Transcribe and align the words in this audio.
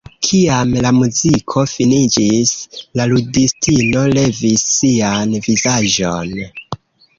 Kiam 0.27 0.69
la 0.85 0.91
muziko 0.99 1.65
finiĝis, 1.73 2.55
la 3.01 3.07
ludistino 3.13 4.07
levis 4.15 4.67
sian 4.73 5.39
vizaĝon. 5.51 6.37